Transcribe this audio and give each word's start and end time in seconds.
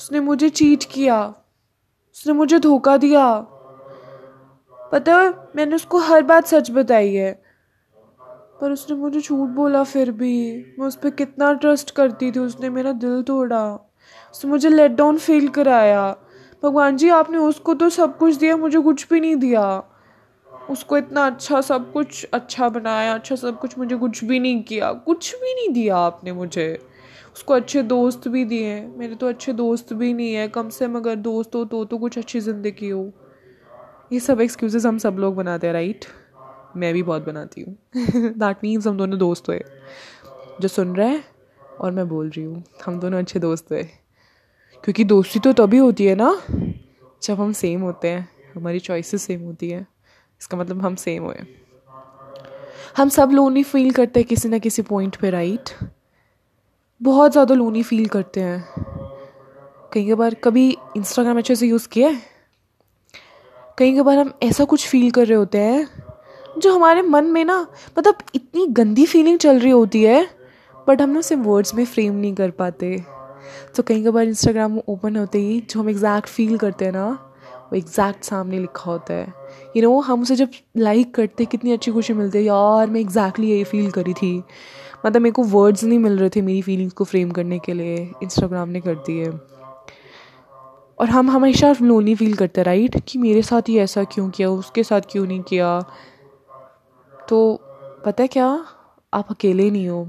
उसने 0.00 0.20
मुझे 0.20 0.48
चीट 0.48 0.84
किया। 0.84 1.34
उसने 2.14 2.32
मुझे 2.32 2.58
धोखा 2.58 2.96
दिया। 2.96 3.38
पता 4.92 5.16
है, 5.16 5.34
मैंने 5.56 5.76
उसको 5.76 5.98
हर 5.98 6.22
बात 6.22 6.46
सच 6.46 6.70
बताई 6.70 7.14
है। 7.14 7.42
पर 8.60 8.72
उसने 8.72 8.96
मुझे 8.96 9.20
झूठ 9.20 9.48
बोला 9.48 9.84
फिर 9.84 10.10
भी। 10.10 10.66
मैं 10.78 10.86
उस 10.86 10.96
पर 10.96 11.10
कितना 11.10 11.52
ट्रस्ट 11.52 11.90
करती 11.90 12.32
थी, 12.32 12.38
उसने 12.38 12.70
मेरा 12.70 12.92
दिल 12.92 13.22
तोड़ा। 13.22 13.74
उसने 14.32 14.50
मुझे 14.50 14.68
लेट 14.68 14.90
डाउन 14.90 15.18
फील 15.18 15.48
कराया। 15.48 16.16
भगवान 16.62 16.96
जी, 16.96 17.08
आपने 17.08 17.38
उसको 17.38 17.74
तो 17.74 17.88
सब 17.88 18.18
कुछ 18.18 18.34
दिया, 18.34 18.56
मुझे 18.56 18.78
कुछ 18.78 19.08
भी 19.12 19.20
नहीं 19.20 19.36
दिया। 19.36 19.84
उसको 20.70 20.98
इतना 20.98 21.26
अच्छा 21.26 21.60
सब 21.60 21.92
कुछ 21.92 22.26
अच्छा 22.34 22.68
बनाया 22.68 23.14
अच्छा 23.14 23.36
सब 23.36 23.60
कुछ 23.60 23.78
मुझे 23.78 23.96
कुछ 23.96 24.24
भी 24.24 24.40
नहीं 24.40 24.62
किया। 24.62 24.92
कुछ 24.92 25.34
भी 25.34 25.54
नहीं 25.54 25.68
दिया 25.68 25.96
आपने 25.96 26.32
मुझे। 26.32 26.89
उसको 27.34 27.54
अच्छे 27.54 27.82
दोस्त 27.82 28.28
भी 28.28 28.44
दिए 28.44 28.80
मेरे 28.98 29.14
तो 29.14 29.28
अच्छे 29.28 29.52
दोस्त 29.52 29.92
भी 29.92 30.12
नहीं 30.12 30.32
है। 30.34 30.48
कम 30.48 30.68
से 30.68 30.86
कम 30.86 30.96
अगर 30.96 31.14
दोस्त 31.16 31.54
हो 31.54 31.64
तो 31.64 31.84
तो 31.84 31.98
कुछ 31.98 32.18
अच्छी 32.18 32.40
ज़िंदगी 32.40 32.88
हो। 32.88 33.10
ये 34.12 34.20
सब 34.20 34.40
एक्सक्यूज़ेस 34.40 34.86
हम 34.86 34.98
सब 34.98 35.16
लोग 35.18 35.34
बनाते 35.36 35.66
हैं 35.66 35.74
राइट 35.74 36.04
मैं 36.76 36.92
भी 36.94 37.02
बहुत 37.02 37.26
बनाती 37.26 37.60
हूँ। 37.60 37.76
दैट 38.32 38.56
मीन्स 38.64 38.86
हम 38.86 38.96
दोनों 38.96 39.18
दोस्त 39.18 39.48
हुए। 39.48 39.60
जो 40.60 40.68
सुन 40.68 40.94
रहे 40.96 41.08
हैं 41.08 41.24
और 41.80 41.90
मैं 41.90 42.08
बोल 42.08 42.28
रही 42.28 42.44
हूँ, 42.44 42.62
हम 42.86 42.98
दोनों 43.00 43.18
अच्छे 43.18 43.38
दोस्त 43.38 43.70
हुए। 43.70 43.82
क्योंकि 44.84 45.04
दोस्ती 45.04 45.38
तो 45.38 45.52
तभी 45.52 45.78
होती 45.78 46.06
है 46.06 46.14
ना, 46.14 46.30
जब 47.22 47.40
हम 47.40 47.52
सेम 47.52 47.80
होते 47.80 48.08
हैं। 48.08 48.28
हमारी 48.54 48.78
चॉइसेस 48.80 49.22
सेम 49.22 49.40
होती 49.40 49.70
है। 49.70 49.86
इसका 50.40 50.56
मतलब 50.56 50.80
हम 50.82 50.94
सेम 50.94 51.24
हुए। 51.24 51.40
हम 52.96 53.08
सब 53.08 53.30
लोनी 53.30 53.62
फील 53.62 53.90
करते 53.90 54.20
हैं 54.20 54.26
किसी 54.28 54.48
ना 54.48 54.58
किसी 54.58 54.82
पॉइंट 54.82 55.16
पे 55.16 55.30
राइट 55.30 55.70
बहुत 57.00 57.32
ज़्यादा 57.32 57.54
लोनी 57.54 57.82
फील 57.82 58.06
करते 58.06 58.40
हैं। 58.40 58.64
कई 59.92 60.14
बार 60.14 60.34
कभी 60.34 60.68
इंस्टाग्राम 60.96 61.38
अच्छे 61.38 61.56
से 61.56 61.66
यूज़ 61.66 61.88
किया 61.88 62.08
है। 62.08 62.22
कई 63.78 63.92
कई 63.92 64.00
बार 64.00 64.18
हम 64.18 64.32
ऐसा 64.42 64.64
कुछ 64.64 64.88
फील 64.88 65.10
कर 65.10 65.26
रहे 65.26 65.36
होते 65.38 65.58
हैं, 65.58 65.88
जो 66.58 66.74
हमारे 66.74 67.02
मन 67.02 67.24
में 67.24 67.44
ना 67.44 67.66
मतलब 67.98 68.16
इतनी 68.34 68.66
गंदी 68.66 69.06
फीलिंग 69.06 69.38
चल 69.38 69.58
रही 69.58 69.70
होती 69.70 70.02
है 70.02 70.26
बट 70.88 71.02
हम 71.02 71.10
ना 71.10 71.18
उसे 71.18 71.34
वर्ड्स 71.34 71.74
में 71.74 71.84
फ्रेम 71.84 72.14
नहीं 72.14 72.34
कर 72.34 72.50
पाते। 72.50 73.04
तो 73.76 73.82
कई 73.82 74.02
कई 74.02 74.10
बार 74.10 74.24
इंस्टाग्राम 74.24 74.78
ओपन 74.78 75.16
होते 75.16 75.38
ही, 75.38 75.60
जो 75.60 75.80
हम 75.80 75.88
एग्जैक्ट 75.88 76.28
फील 76.28 76.56
करते 76.58 76.84
हैं 76.84 76.92
ना, 76.92 77.08
वो 77.72 77.76
एग्जैक्ट 77.76 78.24
सामने 78.24 78.58
लिखा 78.58 78.90
होता 78.90 79.14
है। 79.14 79.32
यू 79.76 79.82
नो 79.82 80.00
हम 80.00 80.22
उसे 80.22 80.36
जब 80.36 80.48
लाइक 80.76 81.14
करते, 81.14 81.44
कितनी 81.44 81.72
अच्छी 81.72 81.92
खुशी 81.92 82.12
मिलती 82.12 82.38
है, 82.38 82.44
यार, 82.44 82.86
मैं 82.86 83.00
एग्जैक्टली 83.00 83.46
exactly 83.46 83.50
यही 83.50 83.64
फील 83.64 83.90
करी 83.90 84.12
थी। 84.12 84.42
मतलब 85.04 85.22
मेरे 85.22 85.32
को 85.32 85.42
वर्ड्स 85.44 85.84
नहीं 85.84 85.98
मिल 85.98 86.18
रहे 86.18 86.30
थे 86.30 86.40
मेरी 86.42 86.62
फीलिंग्स 86.62 86.94
को 86.94 87.04
फ्रेम 87.04 87.30
करने 87.30 87.58
के 87.58 87.72
लिए 87.72 87.96
इंस्टाग्राम 88.22 88.68
ने 88.68 88.80
कर 88.80 88.94
दिए। 89.06 89.30
और 90.98 91.10
हम 91.10 91.30
हमेशा 91.30 91.74
लोनली 91.82 92.14
फील 92.14 92.34
करते 92.34 92.62
राइट 92.62 92.96
कि 93.08 93.18
मेरे 93.18 93.42
साथ 93.42 93.68
ही 93.68 93.78
ऐसा 93.78 94.04
क्यों 94.06 94.28
किया, 94.30 94.50
उसके 94.50 94.82
साथ 94.84 95.00
क्यों 95.10 95.26
नहीं 95.26 95.42
किया? 95.42 95.80
तो 97.12 97.60
पता 98.06 98.22
है 98.22 98.28
क्या? 98.28 98.46
आप 99.12 99.30
अकेले 99.30 99.70
नहीं 99.70 99.88
हो। 99.88 100.06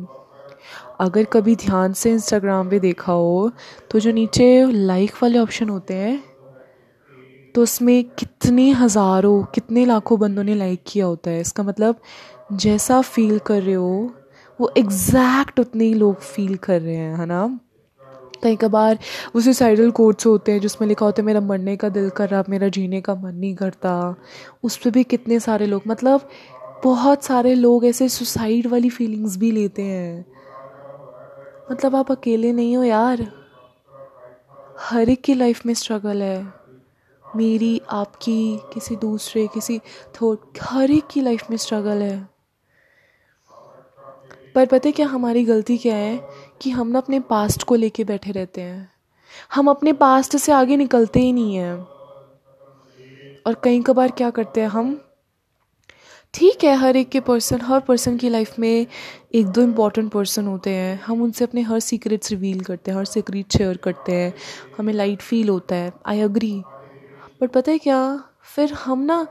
अगर 1.00 1.24
कभी 1.34 1.56
ध्यान 1.58 1.94
से 1.94 2.12
इंस्टाग्राम 2.12 2.70
पे 2.70 2.80
देखा 2.80 3.14
हो 3.14 3.52
तो 3.92 4.00
जो 4.00 4.12
नीचे 4.12 4.66
लाइक 4.72 5.12
वाले 5.22 5.40
ऑप्शन 5.40 5.70
होते 5.70 5.94
हैं 5.94 6.24
तो 7.56 7.62
उसमें 7.64 8.04
कितने 8.10 8.70
हज़ारों, 8.72 9.44
कितने 9.46 9.86
लाखों 9.86 10.20
बंदों 10.20 10.44
ने 10.44 10.56
लाइक 10.56 10.84
किया 10.88 11.06
होता 11.06 11.32
है। 11.32 11.40
इसका 11.42 11.64
मतलब 11.64 12.02
जैसा 12.54 13.00
फील 13.04 13.40
कर 13.40 13.62
रहे 13.62 13.74
हो 13.76 14.12
वो 14.62 14.74
एग्जैक्ट 14.78 15.60
उतने 15.60 15.86
ही 15.86 15.94
लोग 15.94 16.20
फील 16.20 16.56
कर 16.56 16.82
रहे 16.82 16.96
हैं, 16.96 17.18
है 17.18 17.26
ना? 17.26 17.60
कई 18.44 18.56
कबार 18.56 19.00
वो 19.36 19.42
सुसाइडल 19.42 19.92
कोट्स 19.92 20.26
होते 20.26 20.52
हैं 20.52 20.60
जिसमें 20.60 20.88
लिखा 20.88 21.06
होता 21.06 21.22
है, 21.22 21.26
मेरा 21.26 21.42
मरने 21.42 21.78
का 21.78 21.90
दिल 21.90 22.10
कर 22.10 22.30
रहा, 22.30 22.44
मेरा 22.50 22.68
जीने 22.68 23.02
का 23.02 23.16
मन 23.16 23.36
नहीं 23.36 23.56
करता। 23.56 24.16
उस 24.64 24.78
पर 24.78 24.90
भी 24.90 25.04
कितने 25.04 25.40
सारे 25.40 25.66
लोग 25.66 25.82
मतलब 25.88 26.30
बहुत 26.84 27.24
सारे 27.24 27.56
लोग 27.56 27.86
ऐसे 27.86 28.10
सुसाइड 28.10 28.68
वाली 28.68 28.90
फीलिंग्स 28.90 29.38
भी 29.38 29.52
लेते 29.52 29.82
हैं। 29.82 30.26
मतलब 31.72 31.96
आप 31.96 32.12
अकेले 32.12 32.52
नहीं 32.52 32.78
हो 32.78 32.84
यार। 32.84 33.32
हर 34.80 35.10
एक 35.10 35.22
की 35.22 35.34
लाइफ 35.34 35.66
में 35.66 35.74
स्ट्रगल 35.74 36.22
है। 36.22 36.54
मेरी, 37.36 37.82
आपकी, 37.90 38.60
किसी 38.74 38.96
दूसरे, 38.96 39.48
किसी 39.48 39.80
थोट 40.22 40.42
हर 40.62 40.92
एक 40.92 41.04
की 41.12 41.22
लाइफ 41.22 41.44
में 41.50 41.58
स्ट्रगल 41.58 42.02
है। 42.02 42.31
पर 44.56 44.66
पता 44.66 44.88
है 44.88 44.92
क्या 44.92 45.08
हमारी 45.08 45.46
गलती 45.46 45.78
क्या 45.78 45.96
है? 45.96 46.30
कि 46.62 46.70
हम 46.70 46.88
ना 46.88 47.00
अपने 47.00 47.20
पास्ट 47.20 47.64
को 47.64 47.76
लेके 47.76 48.04
बैठे 48.04 48.32
रहते 48.32 48.62
हैं। 48.62 48.92
हम 49.54 49.70
अपने 49.70 49.94
पास्ट 49.94 50.38
से 50.38 50.52
आगे 50.52 50.78
निकलते 50.78 51.20
ही 51.20 51.34
नहीं 51.34 51.56
हैं। 51.56 51.74
और 53.48 53.62
कई 53.64 53.82
कबार 53.82 54.12
क्या 54.12 54.30
करते 54.30 54.62
हैं 54.62 54.68
हम? 54.68 55.02
ठीक 56.34 56.64
है, 56.64 56.76
हर 56.76 56.96
एक 56.96 57.10
के 57.10 57.20
पर्सन 57.20 57.62
हर 57.62 57.80
पर्सन 57.80 58.18
की 58.18 58.30
लाइफ 58.30 58.60
में 58.60 58.88
एक 59.34 59.48
दो 59.48 59.62
इंपॉर्टेंट 59.62 60.12
पर्सन 60.12 60.48
होते 60.48 60.70
हैं। 60.70 61.02
हम 61.04 61.22
उनसे 61.22 61.44
अपने 61.44 61.62
हर 61.62 61.80
सीक्रेट्स 61.80 62.32
रिवील 62.32 62.62
करते 62.62 62.92
हैं, 62.92 62.98
हर 62.98 63.06
सीक्रेट 63.06 63.58
शेयर 63.58 63.78
करते 63.78 64.12
हैं। 64.12 64.34
हमें 64.78 64.94
लाइट 64.94 65.22
फील 65.22 65.50
होता 65.50 65.76
है। 65.76 65.94
आई 66.06 66.22
अग्री 66.22 66.64
बट 67.42 67.50
पता 67.52 67.72
है 67.72 67.78
क्या? 67.78 68.24
फिर 68.44 68.74
हम 68.74 69.00
ना 69.00 69.28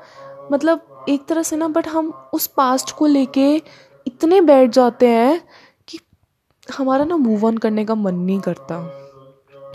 मतलब 0.52 1.04
एक 1.08 1.26
तरह 1.26 1.42
से 1.42 1.56
ना 1.56 1.69
बट 1.69 1.88
हम 1.88 2.10
उस 2.32 2.47
पास्ट 2.47 2.91
को 2.91 3.06
लेके 3.06 3.62
इतने 4.06 4.41
बैठ 4.41 4.71
जाते 4.71 5.09
हैं 5.09 5.41
कि 5.88 5.99
हमारा 6.66 7.05
ना 7.05 7.16
मूव 7.16 7.47
ऑन 7.47 7.59
करने 7.59 7.84
का 7.84 7.94
मन 7.94 8.15
नहीं 8.15 8.41
करता। 8.41 8.77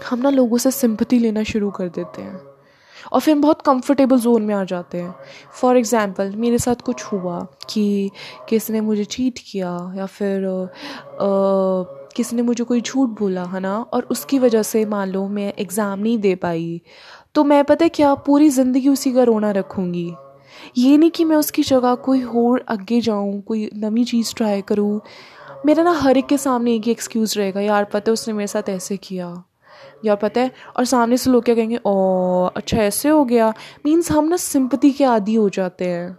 हम 0.09 0.19
ना 0.19 0.30
लोगों 0.30 0.58
से 0.58 0.72
सिंपति 0.72 1.19
लेना 1.19 1.44
शुरू 1.44 1.69
कर 1.72 1.90
देते 1.90 2.22
हैं। 2.22 2.40
और 3.13 3.22
फिर 3.22 3.36
बहुत 3.36 3.62
कंफर्टेबल 3.62 4.19
जोन 4.19 4.41
में 4.41 4.53
आ 4.56 4.63
जाते 4.63 4.97
हैं। 4.97 5.13
फॉर 5.53 5.78
एग्ज़ाम्पल 5.78 6.31
मेरे 6.36 6.58
साथ 6.58 6.75
कुछ 6.75 7.03
हुआ 7.03 7.40
कि 7.69 8.12
किसी 8.50 8.74
ने 8.74 8.81
मुझे 8.81 9.06
चीट 9.06 9.40
किया 9.52 9.72
या 9.97 10.06
फिर 10.06 10.42
किसी 12.16 12.36
ने 12.36 12.42
मुझे 12.42 12.63
कोई 12.63 12.81
झूठ 12.81 13.09
बोला, 13.19 13.44
है 13.44 13.59
ना? 13.59 13.75
और 13.94 14.03
उसकी 14.12 14.40
वजह 14.40 14.63
से 14.63 14.86
मान 14.86 15.09
लो 15.09 15.28
मैं 15.28 15.53
एग्ज़ाम 15.59 16.00
नहीं 16.00 16.18
दे 16.18 16.36
पाई। 16.36 16.81
तो 17.36 17.44
मैं, 17.44 17.63
पता 17.63 17.88
क्या, 17.88 18.13
पूरी 18.16 18.50
ज़िंदगी 18.50 18.90
उसी 18.90 19.12
का 19.13 19.24
रोना 19.24 19.52
रखूँगी। 19.52 20.12
ये 20.78 20.98
नहीं 20.98 21.12
कि 21.12 21.26
मैं 21.26 21.36
उसकी 21.36 21.64
जगह 21.64 21.96
कोई 21.96 22.24
और 22.24 22.66
आगे 22.70 23.02
जाऊँ, 23.02 23.42
कोई 23.42 23.70
नवी 23.76 24.04
चीज़ 24.04 24.34
ट्राई 24.36 24.62
करूँ। 24.62 25.02
मेरा 25.66 25.84
ना 25.84 25.92
हर 25.92 26.18
एक 26.18 26.26
के 26.26 26.38
सामने 26.38 26.76
एक 26.76 26.84
ही 26.84 26.92
एक्सक्यूज़ 26.92 27.40
रहेगा, 27.40 27.62
यार, 27.62 27.84
पता 27.84 28.12
है 28.12 28.14
उसने 28.14 28.34
मेरे 28.34 28.48
साथ 28.48 28.70
ऐसे 28.70 28.98
किया? 28.98 29.44
यार 30.06 30.16
पता 30.16 30.42
है, 30.42 30.52
और 30.78 30.86
सामने 30.86 31.18
से 31.18 31.30
लोग 31.30 31.44
क्या 31.44 31.56
कहेंगे, 31.56 31.80
ओ 31.86 32.44
अच्छा 32.46 32.78
ऐसे 32.78 33.10
हो 33.10 33.26
गया। 33.26 33.54
मीन्स 33.86 34.12
हम 34.12 34.26
ना 34.26 34.38
सिंपति 34.38 34.92
के 34.92 35.04
आदि 35.04 35.36
हो 35.36 35.50
जाते 35.50 35.86
हैं। 35.86 36.18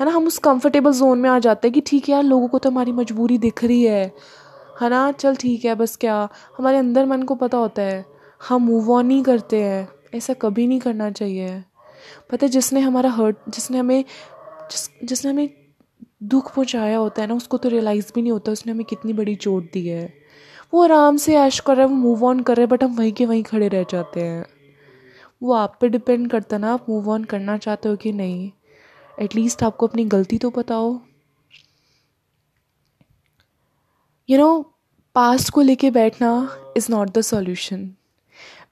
है 0.00 0.06
ना, 0.06 0.10
हम 0.10 0.26
उस 0.26 0.38
कंफर्टेबल 0.38 0.92
जोन 0.92 1.18
में 1.18 1.30
आ 1.30 1.38
जाते 1.38 1.68
हैं 1.68 1.72
कि 1.72 1.80
ठीक 1.80 2.08
है 2.08 2.14
यार, 2.14 2.22
लोगों 2.22 2.48
को 2.48 2.58
तो 2.58 2.70
हमारी 2.70 2.92
मजबूरी 2.92 3.38
दिख 3.38 3.64
रही 3.64 3.82
है। 3.82 4.12
है 4.80 4.90
ना, 4.90 5.12
चल 5.12 5.36
ठीक 5.36 5.64
है, 5.64 5.74
बस 5.74 5.96
क्या? 5.96 6.28
हमारे 6.58 6.78
अंदर 6.78 7.06
मन 7.06 7.22
को 7.22 7.34
पता 7.34 7.58
होता 7.58 7.82
है, 7.82 8.06
हम 8.48 8.62
मूव 8.62 8.92
ऑन 8.92 9.06
नहीं 9.06 9.22
करते 9.22 9.62
हैं। 9.62 9.88
ऐसा 10.14 10.32
कभी 10.32 10.66
नहीं 10.66 10.80
करना 10.80 11.10
चाहिए। 11.10 11.64
पता 12.30 12.46
है, 12.46 12.52
जिसने 12.52 12.80
हमारा 12.80 13.10
हर्ट 13.10 13.36
जिसने 13.48 13.78
हमें, 13.78 14.04
जिस, 14.70 14.88
जिसने 15.04 15.30
हमें 15.30 15.50
दुख 16.22 16.54
पहुँचाया 16.54 16.98
होता 16.98 17.22
है 17.22 17.28
ना, 17.28 17.34
उसको 17.34 17.58
तो 17.58 17.68
रियलाइज़ 17.68 18.12
भी 18.14 18.22
नहीं 18.22 18.32
होता, 18.32 18.52
उसने 18.52 18.72
हमें 18.72 18.84
कितनी 18.84 19.12
बड़ी 19.12 19.34
चोट 19.34 19.72
दी 19.72 19.86
है। 19.88 20.14
वो 20.74 20.82
आराम 20.84 21.16
से 21.16 21.36
ऐश 21.36 21.60
कर 21.60 21.76
रहे 21.76 21.86
हैं, 21.86 21.94
वो 21.94 22.00
मूव 22.00 22.24
ऑन 22.24 22.40
कर 22.40 22.56
रहे 22.56 22.64
हैं 22.64 22.70
बट 22.70 22.84
हम 22.84 22.96
वहीं 22.96 23.12
के 23.12 23.26
वहीं 23.26 23.42
खड़े 23.42 23.68
रह 23.68 23.82
जाते 23.82 24.22
हैं। 24.22 24.46
वो 25.42 25.52
आप 25.52 25.78
पे 25.80 25.88
डिपेंड 25.88 26.30
करता 26.30 26.56
है 26.56 26.62
ना, 26.62 26.72
आप 26.72 26.86
मूव 26.88 27.10
ऑन 27.10 27.24
करना 27.24 27.58
चाहते 27.58 27.88
हो 27.88 27.96
कि 27.96 28.12
नहीं? 28.12 28.50
एटलीस्ट 29.20 29.62
आपको 29.62 29.86
अपनी 29.86 30.04
गलती 30.04 30.38
तो 30.38 30.50
पता 30.50 30.74
हो 30.74 31.02
यू 34.30 34.38
नो 34.38 34.74
पास्ट 35.14 35.50
को 35.50 35.60
लेके 35.60 35.90
बैठना 35.90 36.50
इज़ 36.76 36.92
नॉट 36.92 37.10
द 37.10 37.20
सॉल्यूशन 37.20 37.94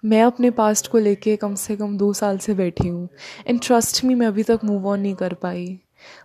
मैं 0.04 0.22
अपने 0.22 0.50
पास्ट 0.50 0.86
को 0.86 0.98
लेके 0.98 1.36
कम 1.36 1.54
से 1.54 1.76
कम 1.76 1.98
दो 1.98 2.12
साल 2.12 2.38
से 2.38 2.54
बैठी 2.54 2.88
हूँ। 2.88 3.08
एंड 3.46 3.60
ट्रस्ट 3.62 4.04
मी 4.04 4.14
मैं 4.14 4.26
अभी 4.26 4.42
तक 4.42 4.60
मूव 4.64 4.88
ऑन 4.88 5.00
नहीं 5.00 5.14
कर 5.14 5.34
पाई। 5.34 5.80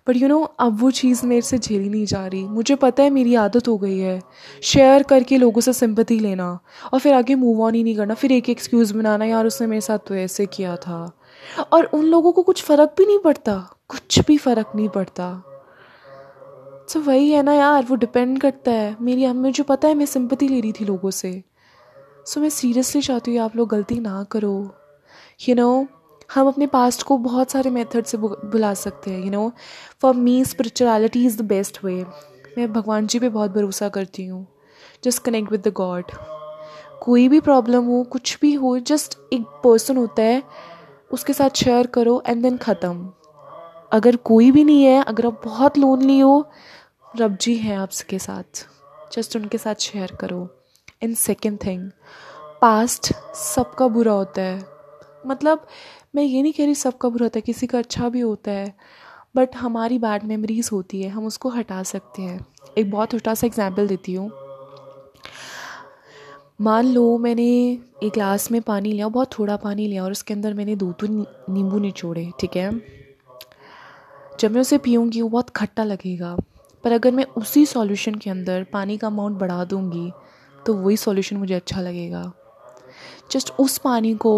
बट 0.08 0.16
यू 0.16 0.28
नो 0.28 0.44
अब 0.44 0.82
वो 0.82 0.92
चीज़ 0.92 1.26
मेरे 1.26 1.42
से 1.42 1.58
झेली 1.58 1.90
नहीं 1.90 2.06
जा 2.06 2.28
रही। 2.28 2.44
मुझे 2.44 2.76
पता 2.76 3.04
है 3.04 3.10
मेरी 3.10 3.36
आदत 3.36 3.68
हो 3.68 3.78
गई 3.78 3.98
है। 3.98 4.22
शेयर 4.64 5.04
करके 5.04 5.38
लोगों 5.38 5.62
से 5.62 5.74
सिंपति 5.74 6.20
लेना 6.20 6.60
और 6.94 7.00
फिर 7.00 7.14
आगे 7.14 7.36
मूव 7.36 7.62
ऑन 7.62 7.76
ही 7.76 7.84
नहीं 7.84 7.96
करना। 7.96 8.14
फिर 8.14 8.32
एक 8.32 8.50
एक्सक्यूज़ 8.50 8.94
बनाना, 8.94 9.26
यार, 9.26 9.46
उसने 9.46 9.68
मेरे 9.68 9.82
साथ 9.82 10.00
तो 10.08 10.16
ऐसे 10.16 10.46
किया 10.46 10.76
था। 10.76 11.18
और 11.74 11.86
उन 11.86 12.06
लोगों 12.06 12.32
को 12.32 12.42
कुछ 12.42 12.64
फ़र्क 12.64 12.96
भी 12.98 13.06
नहीं 13.06 13.20
पड़ता। 13.20 13.76
कुछ 13.88 14.20
भी 14.20 14.38
फ़र्क 14.38 14.72
नहीं 14.76 14.90
पड़ता। 14.90 15.44
तो 16.94 17.00
वही 17.00 17.32
है 17.32 17.44
ना 17.44 17.54
यार, 17.54 17.84
वो 17.84 17.96
डिपेंड 17.96 18.42
करता 18.42 18.72
है। 18.72 18.98
मेरी 19.02 19.52
जो 19.52 19.64
पता 19.64 19.88
है, 19.88 19.94
मैं 19.94 20.06
सिंपति 20.06 20.48
ले 20.48 20.60
रही 20.60 20.72
थी 20.72 20.86
लोगों 20.86 21.12
से। 21.12 21.44
सो 22.26 22.34
so, 22.34 22.42
मैं 22.42 22.50
सीरियसली 22.50 23.02
चाहती 23.02 23.36
हूँ 23.36 23.44
आप 23.44 23.56
लोग 23.56 23.70
गलती 23.70 24.00
ना 24.00 24.24
करो। 24.32 24.52
यू 24.52 25.48
you 25.48 25.56
नो 25.56 25.70
know, 25.74 25.88
हम 26.34 26.48
अपने 26.48 26.68
पास्ट 26.68 27.04
को 27.04 27.18
बहुत 27.18 27.52
सारे 27.52 27.70
मेथड 27.70 28.06
से 28.06 28.18
बुला 28.18 28.74
सकते 28.74 29.12
हैं 29.12 29.24
you 29.24 29.32
know 29.32 29.52
for 30.02 30.14
me 30.16 30.44
spirituality 30.46 31.26
is 31.26 31.38
the 31.38 31.46
best 31.46 31.84
way 31.84 31.96
मैं 32.58 32.72
भगवान 32.74 33.08
जी 33.08 33.20
पे 33.20 33.30
बहुत 33.30 33.52
भरोसा 33.52 33.90
करती 33.90 34.26
हूँ। 34.26 34.46
Just 35.04 35.24
connect 35.24 35.52
with 35.52 35.68
the 35.68 35.74
God 35.74 36.12
कोई 37.02 37.28
भी 37.30 37.40
प्रॉब्लम 37.40 37.86
हो 37.86 38.04
कुछ 38.12 38.38
भी 38.42 38.54
हो 38.54 38.78
जस्ट 38.80 39.18
एक 39.34 39.46
पर्सन 39.64 39.98
होता 39.98 40.24
है 40.24 40.42
उसके 41.12 41.34
साथ 41.34 41.64
शेयर 41.64 41.88
करो 41.88 42.22
एंड 42.28 42.42
देन 42.44 42.58
ख़त्म। 42.58 43.12
अगर 43.94 44.16
कोई 44.16 44.52
भी 44.52 44.64
नहीं 44.64 44.84
है 44.84 45.04
अगर 45.04 45.26
आप 45.28 45.42
बहुत 45.46 45.78
लोनली 45.78 46.20
हो 46.20 46.46
रब 47.20 47.38
जी 47.42 47.56
हैं 47.58 47.78
आपके 47.78 48.20
साथ। 48.20 48.66
जस्ट 49.14 49.36
उनके 49.36 49.58
साथ 49.58 49.76
शेयर 49.82 50.16
करो। 50.16 50.48
एंड 51.02 51.16
सेकेंड 51.18 51.58
थिंग 51.66 51.90
पास्ट 52.62 53.14
सबका 53.36 53.88
बुरा 53.88 54.12
होता 54.14 54.42
है। 54.42 54.64
मतलब 55.28 55.66
मैं 56.16 56.24
ये 56.24 56.42
नहीं 56.42 56.54
कह 56.54 56.66
रही 56.66 56.76
सबका 56.76 57.10
बुरा 57.10 57.26
होता 57.26 57.38
है, 57.38 57.42
किसी 57.42 57.68
का 57.68 57.78
अच्छा 57.78 58.10
भी 58.10 58.20
होता 58.20 58.52
है 58.52 58.74
बट 59.36 59.56
हमारी 59.56 59.98
बैड 60.00 60.24
मेमोरीज 60.24 60.70
होती 60.72 61.02
है, 61.02 61.10
हम 61.10 61.26
उसको 61.26 61.50
हटा 61.50 61.82
सकते 61.84 62.22
हैं। 62.22 62.46
एक 62.78 62.90
बहुत 62.92 63.12
छोटा 63.12 63.34
सा 63.34 63.48
एग्ज़ाम्पल 63.48 63.88
देती 63.88 64.14
हूँ। 64.14 64.32
मान 66.62 66.86
लो, 66.86 67.18
मैंने 67.18 67.44
एक 68.04 68.12
ग्लास 68.14 68.52
में 68.52 68.62
पानी 68.62 68.92
लिया, 68.92 69.08
बहुत 69.08 69.30
थोड़ा 69.40 69.56
पानी 69.58 69.88
लिया, 69.88 70.04
और 70.04 70.12
उसके 70.12 70.34
अंदर 70.34 70.54
मैंने 70.54 70.76
दो 70.76 70.92
तो 70.92 71.08
नींबू 71.08 71.80
निचोड़े 71.80 72.30
ठीक 72.40 72.56
है? 72.58 72.72
जब 74.40 74.52
मैं 74.52 74.62
उसे 74.62 74.78
पीऊँगी, 74.78 75.22
वो 75.22 75.30
बहुत 75.30 75.50
खट्टा 75.50 75.84
लगेगा। 75.84 76.36
पर 76.84 76.92
अगर 76.92 77.12
मैं 77.12 77.26
उसी 77.38 77.66
सॉल्यूशन 77.66 78.16
के 78.16 78.30
अंदर 78.30 78.64
पानी 78.64 78.98
का 78.98 79.08
अमाउंट 79.08 79.38
बढ़ा 79.38 79.64
दूँगी 79.66 80.12
तो 80.66 80.74
वही 80.74 80.98
सॉल्यूशन 80.98 81.38
मुझे 81.38 81.54
अच्छा 81.54 81.82
लगेगा। 81.82 82.32
जस्ट 83.32 83.54
उस 83.60 83.78
पानी 83.78 84.14
को 84.16 84.34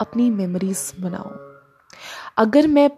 अपनी 0.00 0.30
मेमोरीज 0.30 0.92
बनाओ। 1.00 1.30
अगर 2.38 2.66
मैं 2.66 2.90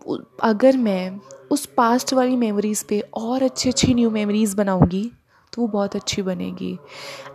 अगर 0.43 0.76
मैं 0.76 1.20
उस 1.50 1.66
पास्ट 1.66 2.12
वाली 2.14 2.37
मेमोरीज़ 2.37 2.84
पे 2.88 3.00
और 3.14 3.43
अच्छी 3.43 3.69
अच्छी 3.70 3.94
न्यू 3.94 4.10
मेमोरीज़ 4.10 4.56
बनाऊँगी 4.56 5.10
तो 5.52 5.62
वो 5.62 5.69
बहुत 5.69 5.96
अच्छी 5.96 6.22
बनेगी। 6.22 6.78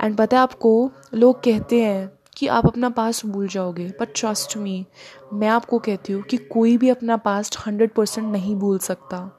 एंड 0.01 0.17
पता 0.17 0.37
है 0.37 0.43
आपको, 0.43 0.91
लोग 1.13 1.43
कहते 1.43 1.81
हैं 1.81 2.11
कि 2.37 2.47
आप 2.47 2.65
अपना 2.65 2.89
पास्ट 2.89 3.25
भूल 3.25 3.47
जाओगे 3.47 3.87
बट 4.01 4.13
ट्रस्ट 4.15 4.57
मी 4.57 4.85
मैं 5.33 5.47
आपको 5.47 5.79
कहती 5.79 6.13
हूँ 6.13 6.21
कि 6.21 6.37
कोई 6.37 6.77
भी 6.77 6.89
अपना 6.89 7.17
पास्ट 7.17 7.57
हंड्रेड 7.67 7.93
परसेंट 7.93 8.27
नहीं 8.31 8.55
भूल 8.55 8.77
सकता। 8.79 9.29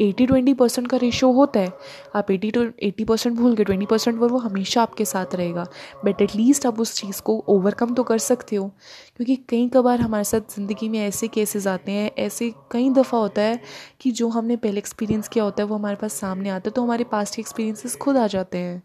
एटी 0.00 0.26
ट्वेंटी 0.26 0.54
परसेंट 0.54 0.86
का 0.88 0.96
रेशो 0.96 1.30
होता 1.32 1.60
है। 1.60 1.72
आप 2.14 2.30
एटी 2.30 2.50
टू, 2.50 2.62
एटी 2.82 3.04
परसेंट 3.04 3.36
भूल 3.36 3.54
गए, 3.54 3.64
ट्वेंटी 3.64 3.86
परसेंट 3.86 4.20
पर 4.20 4.26
वो 4.26 4.38
हमेशा 4.38 4.82
आपके 4.82 5.04
साथ 5.04 5.34
रहेगा। 5.34 5.66
बट 6.04 6.22
एटलीस्ट 6.22 6.66
आप 6.66 6.80
उस 6.80 6.94
चीज़ 6.94 7.20
को 7.22 7.38
ओवरकम 7.48 7.94
तो 7.94 8.02
कर 8.02 8.18
सकते 8.18 8.56
हो। 8.56 8.66
क्योंकि 9.16 9.36
कई 9.48 9.68
कबार 9.68 10.00
हमारे 10.00 10.24
साथ 10.24 10.54
ज़िंदगी 10.54 10.88
में 10.88 10.98
ऐसे 10.98 11.28
केसेस 11.28 11.66
आते 11.66 11.92
हैं, 11.92 12.10
ऐसे 12.18 12.52
कई 12.70 12.90
दफ़ा 12.90 13.18
होता 13.18 13.42
है 13.42 13.60
कि 14.00 14.10
जो 14.10 14.28
हमने 14.28 14.56
पहले 14.56 14.78
एक्सपीरियंस 14.78 15.28
किया 15.28 15.44
होता 15.44 15.62
है, 15.62 15.68
वो 15.68 15.74
हमारे 15.74 15.96
पास 15.96 16.12
सामने 16.12 16.50
आता 16.50 16.68
है 16.68 16.72
तो 16.72 16.82
हमारे 16.82 17.04
पास 17.04 17.34
के 17.36 17.42
एक्सपीरियंसेस 17.42 17.96
खुद 17.96 18.16
आ 18.16 18.26
जाते 18.26 18.58
हैं। 18.58 18.82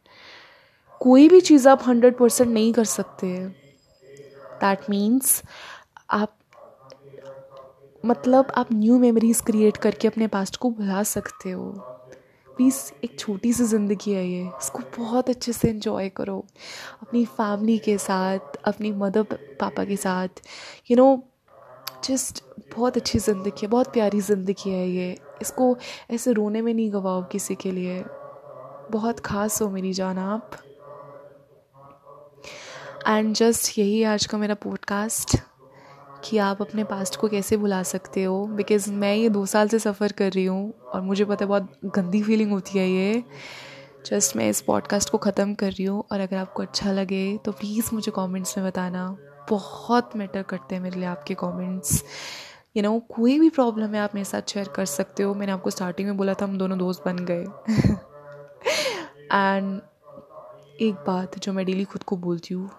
कोई 1.02 1.28
भी 1.30 1.42
चीज़ 1.42 1.68
आप 1.70 1.84
हंड्रेड 1.88 2.18
परसेंट 2.18 2.50
नहीं 2.50 2.74
कर 2.74 2.86
सकते। 2.86 3.28
दैट 4.56 4.90
मीन्स 4.90 5.42
आप 6.10 6.38
मतलब 8.06 8.52
आप 8.56 8.68
न्यू 8.74 8.98
मेमोरीज़ 9.00 9.42
क्रिएट 9.44 9.78
करके 9.78 10.07
अपने 10.07 10.28
पास्ट 10.28 10.56
को 10.56 10.69
भुला 10.69 11.04
सकते 11.04 11.52
हो। 11.52 11.72
प्लीज़ 12.50 12.78
एक 13.04 13.19
छोटी 13.19 13.54
सी 13.54 13.63
ज़िंदगी 13.63 14.12
है 14.12 14.28
ये। 14.28 14.44
इसको 14.48 14.80
बहुत 14.98 15.30
अच्छे 15.30 15.54
से 15.54 15.69
इन्जॉय 15.69 16.10
करो। 16.10 16.38
अपनी 17.02 17.25
फैमिली 17.25 17.78
के 17.78 17.98
साथ, 17.98 18.40
अपनी 18.66 18.92
मदर 18.92 19.24
पापा 19.60 19.86
के 19.86 19.96
साथ। 19.96 20.42
यू 20.92 20.98
नो 20.98 21.24
जस्ट 22.04 22.44
बहुत 22.75 22.98
अच्छी 22.98 23.19
ज़िंदगी 23.19 23.62
है, 23.62 23.68
बहुत 23.68 23.94
प्यारी 23.94 24.19
ज़िंदगी 24.22 24.69
है 24.69 24.88
ये। 24.90 25.18
इसको 25.42 25.78
ऐसे 26.12 26.31
रोने 26.31 26.62
में 26.62 26.74
नहीं 26.74 26.92
गवाओ 26.94 27.24
किसी 27.24 27.56
के 27.56 27.72
लिए। 27.72 28.04
बहुत 28.92 29.19
ख़ास 29.19 29.62
हो 29.62 29.69
मेरी 29.69 29.94
जान 29.94 30.18
आप। 30.18 30.52
एंड 33.07 33.34
जस्ट 33.34 33.78
यही 33.80 34.04
आज 34.04 34.25
का 34.25 34.38
मेरा 34.38 34.56
पॉडकास्ट 34.56 35.38
कि 36.25 36.38
आप 36.38 36.62
अपने 36.62 36.83
पास्ट 36.83 37.16
को 37.16 37.27
कैसे 37.27 37.57
भुला 37.57 37.81
सकते 37.83 38.24
हो? 38.24 38.45
बिकॉज़ 38.48 38.92
मैं 38.94 39.13
ये 39.16 39.30
दो 39.30 39.45
साल 39.45 39.68
से 39.68 39.80
सफ़र 39.80 40.12
कर 40.12 40.31
रही 40.31 40.45
हूँ 40.45 40.74
और 40.86 41.01
मुझे 41.01 41.25
पता 41.25 41.45
है 41.45 41.50
बहुत 41.50 41.80
गंदी 41.95 42.22
फीलिंग 42.24 42.51
होती 42.51 42.80
है 42.80 42.89
ये। 42.89 43.24
जस्ट 44.06 44.36
मैं 44.38 44.50
इस 44.50 44.62
पॉडकास्ट 44.62 45.10
को 45.10 45.18
ख़त्म 45.18 45.54
कर 45.54 45.72
रही 45.72 45.86
हूँ 45.86 46.04
और 46.12 46.19
अगर 46.19 46.38
आपको 46.38 46.63
अच्छा 46.63 46.92
लगे 46.92 47.38
तो 47.45 47.51
प्लीज़ 47.51 47.89
मुझे 47.94 48.12
कमेंट्स 48.16 48.57
में 48.57 48.68
बताना। 48.68 49.06
बहुत 49.50 50.16
मैटर 50.16 50.42
करते 50.44 50.75
हैं 50.75 50.81
मेरे 50.81 50.95
लिए 50.95 51.07
आपके 51.07 51.33
कमेंट्स 51.33 52.04
यू 52.78 52.83
नो 52.83 53.00
कोई 53.12 53.39
भी 53.39 53.50
प्रॉब्लम 53.50 53.94
है, 53.94 54.01
आप 54.01 54.16
मेरे 54.16 54.25
साथ 54.25 54.50
शेयर 54.50 54.68
कर 54.68 54.86
सकते 54.86 55.24
हो। 55.24 55.33
मैंने 55.33 55.51
आपको 55.51 55.69
स्टार्टिंग 55.69 56.07
में 56.07 56.18
बोला 56.18 56.33
था, 56.33 56.45
हम 56.45 56.57
दोनों 56.57 56.78
दोस्त 56.78 57.04
बन 57.06 57.25
गए। 57.25 57.44
एंड 59.33 59.80
एक 60.81 60.95
बात 61.07 61.38
जो 61.39 61.54
मैं 61.54 61.66
डेली 61.66 61.83
खुद 61.83 62.04
को 62.04 62.18
बोलती 62.18 62.54
हूँ 62.54 62.69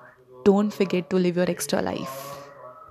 don't 0.46 0.70
forget 0.70 1.08
to 1.10 1.18
live 1.18 1.38
your 1.38 1.50
extra 1.50 1.80
life 1.80 2.35